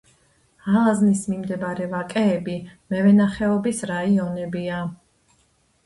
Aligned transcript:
ალაზნის 0.71 1.21
მიმდებარე 1.33 1.87
ვაკეები 1.93 2.57
მევენახეობის 2.95 3.87
რაიონებია. 3.95 4.85